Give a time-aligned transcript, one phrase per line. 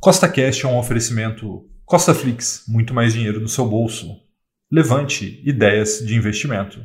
[0.00, 4.16] Costa Cash é um oferecimento Costa Flix, muito mais dinheiro no seu bolso.
[4.70, 6.78] Levante ideias de investimento.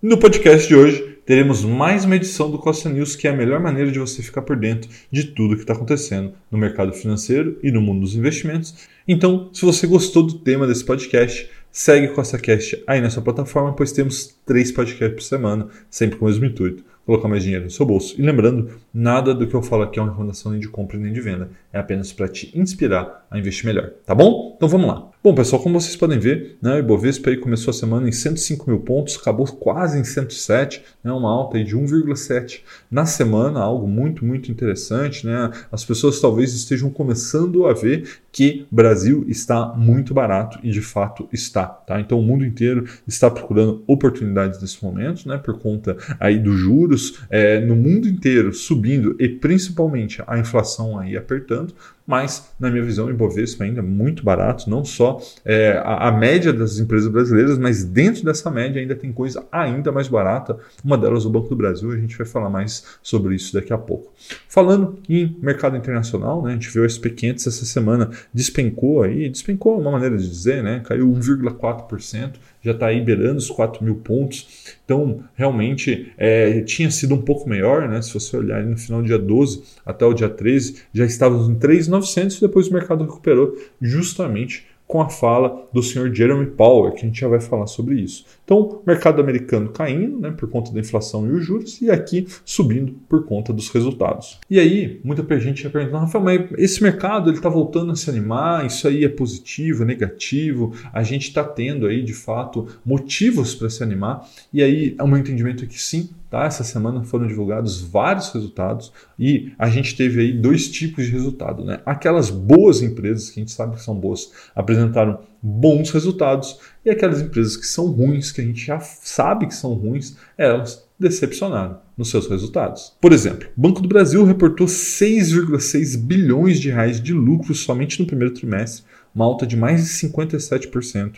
[0.00, 3.58] No podcast de hoje, teremos mais uma edição do Costa News, que é a melhor
[3.58, 7.72] maneira de você ficar por dentro de tudo que está acontecendo no mercado financeiro e
[7.72, 8.86] no mundo dos investimentos.
[9.06, 14.38] Então, se você gostou do tema desse podcast, segue CostaCast aí nessa plataforma, pois temos
[14.46, 18.14] três podcasts por semana, sempre com o mesmo intuito colocar mais dinheiro no seu bolso.
[18.18, 21.12] E lembrando, nada do que eu falo aqui é uma recomendação nem de compra nem
[21.12, 24.54] de venda, é apenas para te inspirar a investir melhor, tá bom?
[24.56, 25.08] Então vamos lá.
[25.22, 28.68] Bom, pessoal, como vocês podem ver, né, o Ibovespa aí começou a semana em 105
[28.70, 34.24] mil pontos, acabou quase em 107, né, uma alta de 1,7 na semana, algo muito,
[34.24, 35.26] muito interessante.
[35.26, 35.50] Né?
[35.70, 41.28] As pessoas talvez estejam começando a ver que Brasil está muito barato e de fato
[41.30, 41.66] está.
[41.66, 42.00] Tá?
[42.00, 46.99] Então o mundo inteiro está procurando oportunidades nesse momento, né, por conta aí dos juros
[47.28, 51.74] é, no mundo inteiro subindo e principalmente a inflação aí apertando
[52.10, 56.10] mas, na minha visão, o Ibovespa ainda é muito barato, não só é, a, a,
[56.10, 60.98] média das empresas brasileiras, mas dentro dessa média ainda tem coisa ainda mais barata, uma
[60.98, 64.12] delas o Banco do Brasil, a gente vai falar mais sobre isso daqui a pouco.
[64.48, 69.78] Falando em mercado internacional, né, a gente viu o SP500 essa semana despencou aí, despencou
[69.78, 73.96] é uma maneira de dizer, né, caiu 1,4%, já está aí beirando os 4 mil
[73.96, 74.76] pontos.
[74.84, 78.02] Então, realmente, é, tinha sido um pouco melhor, né?
[78.02, 81.54] Se você olhar no final do dia 12 até o dia 13, já estávamos em
[82.00, 87.02] 3,900 e depois o mercado recuperou justamente com a fala do senhor Jeremy Powell, que
[87.02, 88.24] a gente já vai falar sobre isso.
[88.44, 92.96] Então, mercado americano caindo, né, por conta da inflação e os juros, e aqui subindo
[93.08, 94.40] por conta dos resultados.
[94.50, 98.10] E aí, muita gente ia perguntar, Rafael, mas esse mercado ele está voltando a se
[98.10, 103.54] animar, isso aí é positivo, é negativo, a gente está tendo aí, de fato, motivos
[103.54, 106.44] para se animar, e aí, o meu entendimento é que sim, Tá?
[106.44, 111.64] Essa semana foram divulgados vários resultados e a gente teve aí dois tipos de resultado.
[111.64, 111.80] Né?
[111.84, 117.20] Aquelas boas empresas, que a gente sabe que são boas, apresentaram bons resultados e aquelas
[117.20, 122.10] empresas que são ruins, que a gente já sabe que são ruins, elas decepcionaram nos
[122.10, 122.96] seus resultados.
[123.00, 128.06] Por exemplo, o Banco do Brasil reportou 6,6 bilhões de reais de lucro somente no
[128.06, 131.16] primeiro trimestre, uma alta de mais de 57%.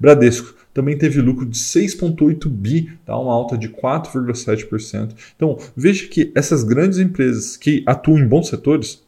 [0.00, 3.16] Bradesco também teve lucro de 6,8 bi, tá?
[3.16, 5.14] uma alta de 4,7%.
[5.36, 9.02] Então, veja que essas grandes empresas que atuam em bons setores,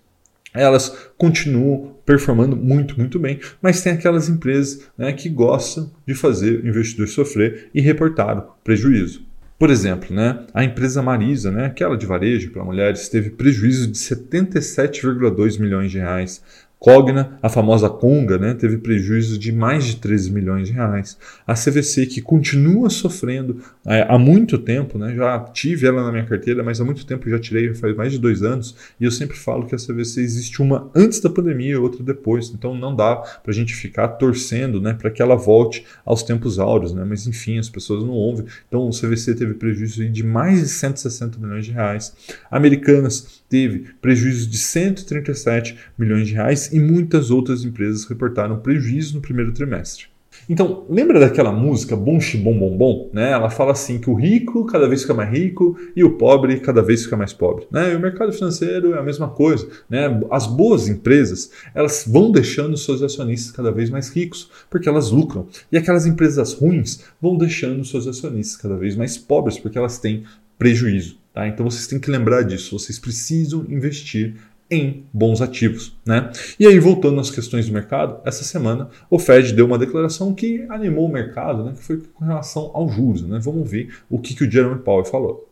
[0.54, 6.62] elas continuam performando muito, muito bem, mas tem aquelas empresas né, que gostam de fazer
[6.62, 9.26] o investidor sofrer e reportaram prejuízo.
[9.58, 13.98] Por exemplo, né, a empresa Marisa, né, aquela de varejo para mulheres, teve prejuízo de
[13.98, 16.42] 77,2 milhões de reais.
[16.78, 21.18] Cogna, a famosa Conga, né, teve prejuízo de mais de 13 milhões de reais.
[21.46, 26.26] A CVC, que continua sofrendo é, há muito tempo, né, já tive ela na minha
[26.26, 29.36] carteira, mas há muito tempo já tirei, faz mais de dois anos, e eu sempre
[29.36, 33.16] falo que a CVC existe uma antes da pandemia e outra depois, então não dá
[33.16, 37.26] para a gente ficar torcendo né, para que ela volte aos tempos áureos, né, mas
[37.26, 38.46] enfim, as pessoas não ouvem.
[38.68, 42.14] Então o CVC teve prejuízo de mais de 160 milhões de reais.
[42.50, 49.20] Americanas teve prejuízo de 137 milhões de reais e muitas outras empresas reportaram prejuízo no
[49.20, 50.06] primeiro trimestre.
[50.48, 53.10] Então, lembra daquela música Bom Bom Bom Bom?
[53.12, 53.32] Né?
[53.32, 56.82] Ela fala assim que o rico cada vez fica mais rico e o pobre cada
[56.82, 57.66] vez fica mais pobre.
[57.70, 57.92] Né?
[57.92, 59.66] E o mercado financeiro é a mesma coisa.
[59.88, 60.20] Né?
[60.30, 65.46] As boas empresas elas vão deixando seus acionistas cada vez mais ricos porque elas lucram.
[65.70, 70.24] E aquelas empresas ruins vão deixando seus acionistas cada vez mais pobres porque elas têm
[70.58, 71.18] prejuízo.
[71.34, 71.48] Tá?
[71.48, 72.78] Então vocês têm que lembrar disso.
[72.78, 74.36] Vocês precisam investir
[74.70, 75.96] em bons ativos.
[76.04, 76.30] Né?
[76.58, 80.66] E aí, voltando às questões do mercado, essa semana o Fed deu uma declaração que
[80.68, 83.22] animou o mercado, né, que foi com relação aos juros.
[83.22, 83.38] Né?
[83.40, 85.48] Vamos ver o que, que o Jeremy Powell falou.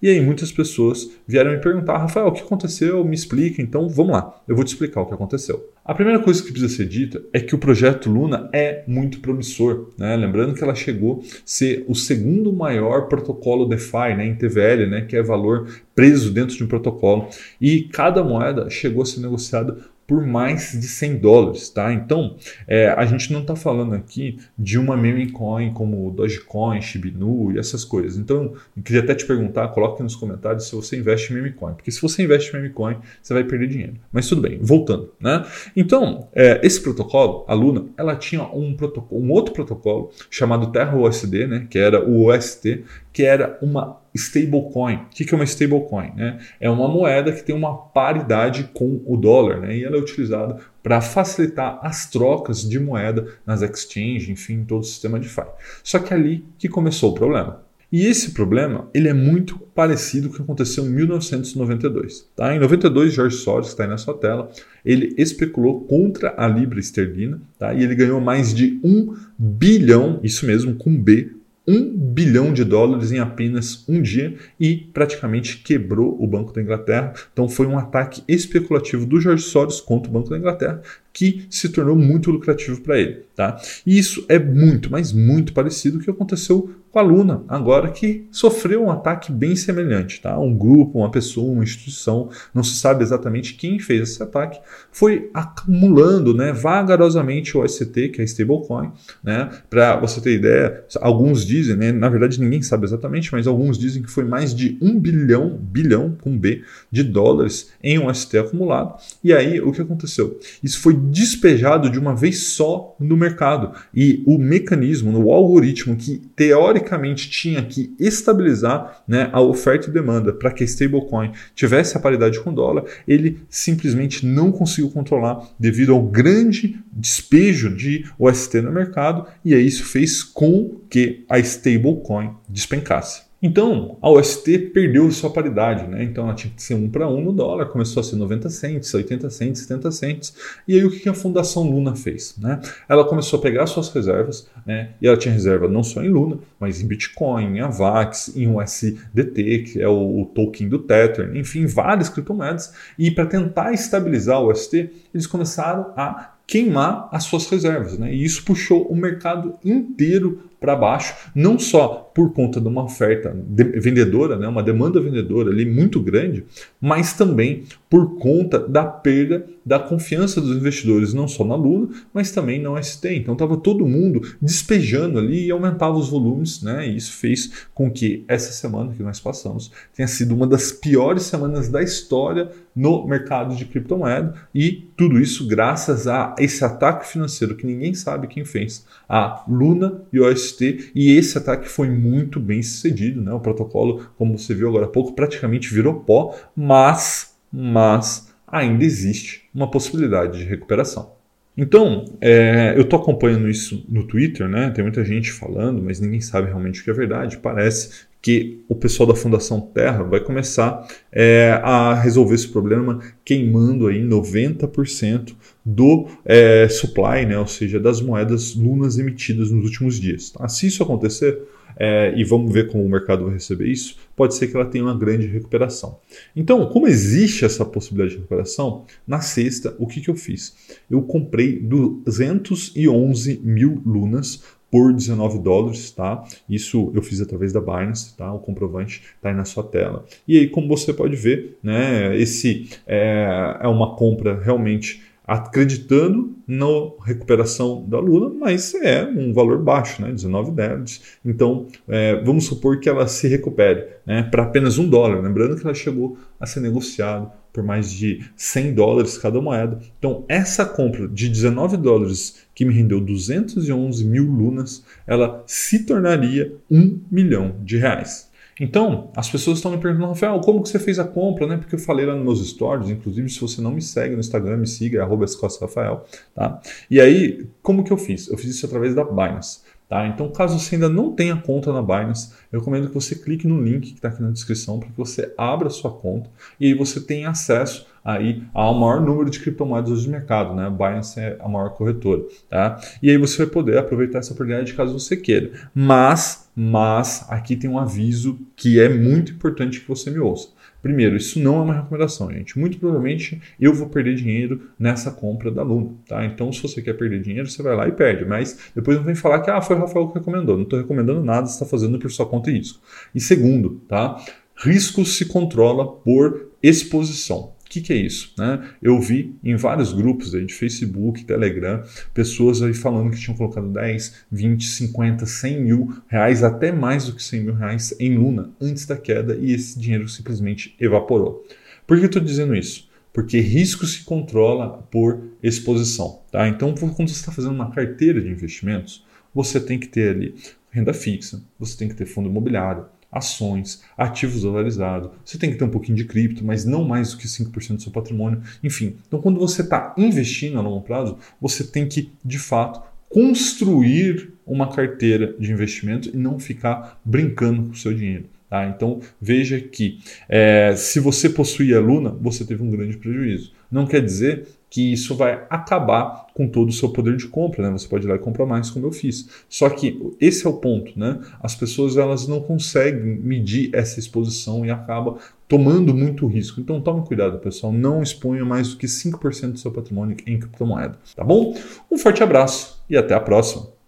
[0.00, 3.04] e aí muitas pessoas vieram me perguntar, Rafael, o que aconteceu?
[3.04, 3.60] Me explica.
[3.60, 5.70] Então vamos lá, eu vou te explicar o que aconteceu.
[5.84, 9.90] A primeira coisa que precisa ser dita é que o projeto Luna é muito promissor.
[9.98, 10.16] Né?
[10.16, 15.00] Lembrando que ela chegou a ser o segundo maior protocolo DeFi né, em TVL, né,
[15.02, 17.28] que é valor preso dentro de um protocolo.
[17.60, 19.76] E cada moeda chegou a ser negociada
[20.10, 21.92] por mais de 100 dólares, tá?
[21.92, 22.34] Então,
[22.66, 27.60] é, a gente não está falando aqui de uma meme coin como Dogecoin, Shibinu e
[27.60, 28.18] essas coisas.
[28.18, 31.74] Então, eu queria até te perguntar, coloque nos comentários se você investe em meme coin,
[31.74, 33.94] porque se você investe em meme coin, você vai perder dinheiro.
[34.12, 35.46] Mas tudo bem, voltando, né?
[35.76, 40.96] Então, é, esse protocolo, a Luna, ela tinha um, protocolo, um outro protocolo chamado Terra
[40.96, 41.68] USD, né?
[41.70, 42.82] Que era o OST,
[43.12, 44.96] que era uma stablecoin.
[44.96, 46.12] O que é uma stablecoin?
[46.16, 46.38] Né?
[46.60, 49.76] É uma moeda que tem uma paridade com o dólar né?
[49.76, 54.84] e ela é utilizada para facilitar as trocas de moeda nas exchanges, enfim, todo o
[54.84, 55.48] sistema de DeFi.
[55.82, 57.62] Só que é ali que começou o problema.
[57.92, 62.28] E esse problema ele é muito parecido com o que aconteceu em 1992.
[62.36, 62.54] Tá?
[62.54, 64.50] Em 92, George Soros, que está aí na sua tela,
[64.84, 67.74] ele especulou contra a libra esterlina tá?
[67.74, 71.32] e ele ganhou mais de um bilhão, isso mesmo, com B,
[71.70, 77.12] 1 bilhão de dólares em apenas um dia e praticamente quebrou o Banco da Inglaterra.
[77.32, 81.68] Então foi um ataque especulativo do George Soros contra o Banco da Inglaterra que se
[81.68, 83.24] tornou muito lucrativo para ele.
[83.34, 83.60] Tá?
[83.86, 87.88] E isso é muito, mas muito parecido com o que aconteceu com a Luna, agora
[87.88, 90.20] que sofreu um ataque bem semelhante.
[90.20, 90.38] Tá?
[90.38, 94.60] Um grupo, uma pessoa, uma instituição, não se sabe exatamente quem fez esse ataque,
[94.90, 98.90] foi acumulando né, vagarosamente o ST, que é a stablecoin.
[99.22, 99.48] Né?
[99.70, 104.02] Para você ter ideia, alguns dizem, né, na verdade ninguém sabe exatamente, mas alguns dizem
[104.02, 109.00] que foi mais de um bilhão, bilhão com B, de dólares em um ST acumulado.
[109.22, 110.38] E aí o que aconteceu?
[110.62, 113.72] Isso foi despejado de uma vez só no mercado.
[113.94, 120.32] E o mecanismo, o algoritmo que teoricamente tinha que estabilizar né, a oferta e demanda
[120.32, 125.48] para que a stablecoin tivesse a paridade com o dólar, ele simplesmente não conseguiu controlar
[125.58, 131.38] devido ao grande despejo de OST no mercado, e aí isso fez com que a
[131.38, 133.29] stablecoin despencasse.
[133.42, 136.04] Então, a UST perdeu sua paridade, né?
[136.04, 138.92] Então ela tinha que ser 1 para 1 no dólar, começou a ser 90 cents,
[138.92, 140.34] 80 cents, 70 cents.
[140.68, 142.36] E aí o que a Fundação Luna fez?
[142.36, 142.60] Né?
[142.86, 144.90] Ela começou a pegar suas reservas, né?
[145.00, 149.58] E ela tinha reserva não só em Luna, mas em Bitcoin, em AVAX, em USDT,
[149.64, 152.74] que é o, o token do Tether, enfim, várias criptomoedas.
[152.98, 157.96] E para tentar estabilizar o UST, eles começaram a queimar as suas reservas.
[157.96, 158.12] Né?
[158.12, 163.34] E isso puxou o mercado inteiro para baixo, não só por conta de uma oferta
[163.48, 166.44] vendedora, né, uma demanda vendedora ali muito grande,
[166.80, 172.30] mas também por conta da perda da confiança dos investidores, não só na Luna, mas
[172.30, 173.08] também na UST.
[173.08, 176.88] Então estava todo mundo despejando ali e aumentava os volumes, né?
[176.88, 181.24] E isso fez com que essa semana que nós passamos tenha sido uma das piores
[181.24, 187.54] semanas da história no mercado de criptomoeda e tudo isso graças a esse ataque financeiro
[187.54, 192.40] que ninguém sabe quem fez, a Luna e o OST, e esse ataque foi muito
[192.40, 193.32] bem sucedido, né?
[193.32, 199.48] O protocolo, como você viu agora há pouco, praticamente virou pó, mas, mas ainda existe
[199.54, 201.12] uma possibilidade de recuperação.
[201.56, 204.70] Então, é, eu estou acompanhando isso no Twitter, né?
[204.70, 207.38] Tem muita gente falando, mas ninguém sabe realmente o que é verdade.
[207.38, 213.86] Parece que o pessoal da Fundação Terra vai começar é, a resolver esse problema queimando
[213.86, 215.34] aí 90%
[215.64, 217.38] do é, supply, né?
[217.38, 220.30] ou seja, das moedas lunas emitidas nos últimos dias.
[220.30, 220.46] Tá?
[220.48, 221.38] Se isso acontecer,
[221.76, 224.84] é, e vamos ver como o mercado vai receber isso, pode ser que ela tenha
[224.84, 225.98] uma grande recuperação.
[226.36, 230.54] Então, como existe essa possibilidade de recuperação, na sexta, o que, que eu fiz?
[230.90, 236.24] Eu comprei 211 mil lunas por 19 dólares, tá?
[236.48, 238.32] Isso eu fiz através da Binance, tá?
[238.32, 240.04] O comprovante está aí na sua tela.
[240.26, 242.16] E aí, como você pode ver, né?
[242.16, 246.66] Esse é, é uma compra realmente acreditando na
[247.04, 251.00] recuperação da Lula, mas é um valor baixo, né, 19 dólares.
[251.24, 255.22] Então, é, vamos supor que ela se recupere né, para apenas um dólar.
[255.22, 259.78] Lembrando que ela chegou a ser negociado por mais de 100 dólares cada moeda.
[260.00, 266.56] Então, essa compra de 19 dólares que me rendeu 211 mil lunas, ela se tornaria
[266.68, 268.29] um milhão de reais.
[268.60, 271.56] Então, as pessoas estão me perguntando, Rafael, como que você fez a compra, né?
[271.56, 274.58] Porque eu falei lá nos meus stories, inclusive, se você não me segue no Instagram,
[274.58, 275.24] me siga, arroba
[275.58, 276.60] Rafael, tá?
[276.90, 278.28] E aí, como que eu fiz?
[278.28, 279.60] Eu fiz isso através da Binance.
[279.88, 280.06] Tá?
[280.06, 283.60] Então, caso você ainda não tenha conta na Binance, eu recomendo que você clique no
[283.60, 287.00] link que está aqui na descrição para que você abra sua conta e aí você
[287.00, 290.68] tenha acesso aí ao maior número de criptomoedas do mercado, né?
[290.70, 292.80] Binance é a maior corretora, tá?
[293.02, 295.50] E aí você vai poder aproveitar essa oportunidade caso você queira.
[295.74, 300.48] Mas, mas aqui tem um aviso que é muito importante que você me ouça.
[300.82, 302.58] Primeiro, isso não é uma recomendação, gente.
[302.58, 306.24] Muito provavelmente eu vou perder dinheiro nessa compra da Luna, tá?
[306.24, 308.24] Então, se você quer perder dinheiro, você vai lá e perde.
[308.24, 310.56] Mas depois não vem falar que ah, foi o Rafael que recomendou.
[310.56, 312.80] Não estou recomendando nada, você está fazendo por sua conta e risco.
[313.14, 314.24] E segundo, tá?
[314.56, 317.52] Risco se controla por exposição.
[317.70, 318.32] O que, que, é isso?
[318.36, 318.68] Né?
[318.82, 323.68] Eu vi em vários grupos aí de Facebook, Telegram, pessoas aí falando que tinham colocado
[323.68, 328.50] 10, 20, 50, 100 mil reais, até mais do que 100 mil reais em Luna
[328.60, 331.46] antes da queda e esse dinheiro simplesmente evaporou.
[331.86, 332.90] Por que eu estou dizendo isso?
[333.12, 336.22] Porque risco se controla por exposição.
[336.32, 336.48] Tá?
[336.48, 340.34] Então, quando você está fazendo uma carteira de investimentos, você tem que ter ali
[340.72, 345.10] renda fixa, você tem que ter fundo imobiliário, ações, ativos dolarizados.
[345.24, 347.82] Você tem que ter um pouquinho de cripto, mas não mais do que 5% do
[347.82, 348.42] seu patrimônio.
[348.62, 354.32] Enfim, então quando você está investindo a longo prazo, você tem que, de fato, construir
[354.46, 358.26] uma carteira de investimento e não ficar brincando com o seu dinheiro.
[358.50, 358.66] Tá?
[358.66, 363.52] Então veja que é, se você possui a Luna, você teve um grande prejuízo.
[363.70, 367.70] Não quer dizer que isso vai acabar com todo o seu poder de compra, né?
[367.70, 369.28] Você pode ir lá e comprar mais, como eu fiz.
[369.48, 371.20] Só que esse é o ponto, né?
[371.40, 376.60] As pessoas elas não conseguem medir essa exposição e acaba tomando muito risco.
[376.60, 377.72] Então tome cuidado, pessoal.
[377.72, 381.54] Não exponha mais do que 5% do seu patrimônio em criptomoeda, tá bom?
[381.90, 383.79] Um forte abraço e até a próxima.